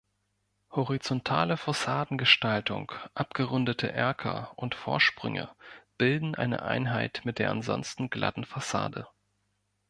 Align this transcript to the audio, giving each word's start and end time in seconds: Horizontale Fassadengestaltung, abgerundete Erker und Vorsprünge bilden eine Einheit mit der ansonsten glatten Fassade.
Horizontale 0.71 1.57
Fassadengestaltung, 1.57 2.91
abgerundete 3.13 3.91
Erker 3.93 4.51
und 4.57 4.73
Vorsprünge 4.73 5.51
bilden 5.99 6.33
eine 6.33 6.63
Einheit 6.63 7.21
mit 7.23 7.37
der 7.37 7.51
ansonsten 7.51 8.09
glatten 8.09 8.43
Fassade. 8.45 9.07